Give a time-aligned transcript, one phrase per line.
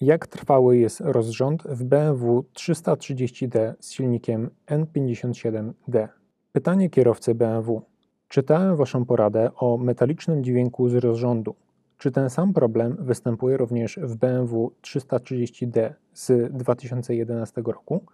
[0.00, 6.08] Jak trwały jest rozrząd w BMW 330d z silnikiem N57D?
[6.52, 7.82] Pytanie kierowcy BMW.
[8.28, 11.54] Czytałem Waszą poradę o metalicznym dźwięku z rozrządu.
[11.98, 18.04] Czy ten sam problem występuje również w BMW 330d z 2011 roku?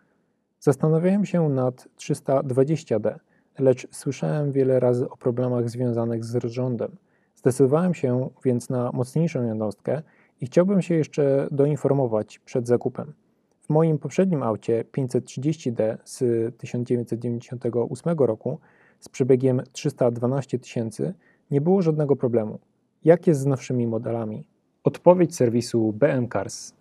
[0.61, 3.15] Zastanawiałem się nad 320d,
[3.59, 6.97] lecz słyszałem wiele razy o problemach związanych z rozrządem.
[7.35, 10.03] Zdecydowałem się więc na mocniejszą jednostkę
[10.41, 13.13] i chciałbym się jeszcze doinformować przed zakupem.
[13.61, 16.19] W moim poprzednim aucie 530D z
[16.57, 18.59] 1998 roku
[19.01, 21.15] z przebiegiem 312 tysięcy
[21.51, 22.59] nie było żadnego problemu.
[23.05, 24.45] Jak jest z nowszymi modelami?
[24.85, 26.73] Odpowiedź serwisu BM Cars.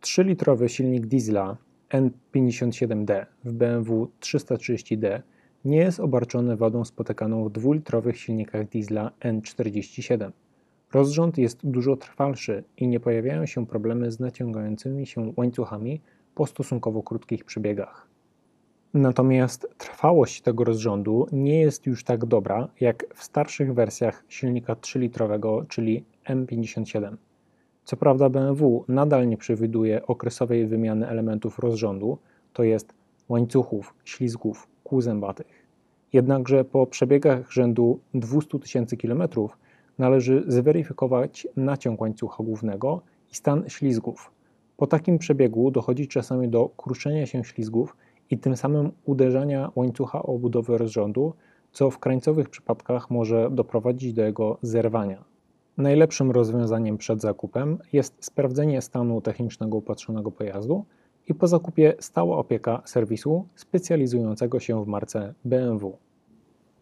[0.00, 1.56] 3-litrowy silnik diesla
[1.90, 5.22] N57D w BMW 330D
[5.64, 10.30] nie jest obarczony wadą spotykaną w dwulitrowych silnikach diesla N47.
[10.94, 16.00] Rozrząd jest dużo trwalszy i nie pojawiają się problemy z naciągającymi się łańcuchami
[16.34, 18.08] po stosunkowo krótkich przebiegach.
[18.94, 25.68] Natomiast trwałość tego rozrządu nie jest już tak dobra jak w starszych wersjach silnika 3-litrowego,
[25.68, 27.16] czyli M57.
[27.84, 32.18] Co prawda BMW nadal nie przewiduje okresowej wymiany elementów rozrządu,
[32.52, 32.94] to jest
[33.28, 35.66] łańcuchów, ślizgów, kół zębatych.
[36.12, 39.22] Jednakże po przebiegach rzędu 200 tysięcy km
[39.98, 44.30] należy zweryfikować naciąg łańcucha głównego i stan ślizgów.
[44.76, 47.96] Po takim przebiegu dochodzi czasami do kruszenia się ślizgów
[48.30, 51.34] i tym samym uderzania łańcucha o budowę rozrządu,
[51.72, 55.24] co w krańcowych przypadkach może doprowadzić do jego zerwania.
[55.76, 60.84] Najlepszym rozwiązaniem przed zakupem jest sprawdzenie stanu technicznego upatrzonego pojazdu
[61.28, 65.96] i po zakupie stała opieka serwisu specjalizującego się w marce BMW.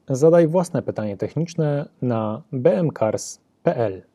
[0.09, 4.12] Zadaj własne pytanie techniczne na bmcars.pl.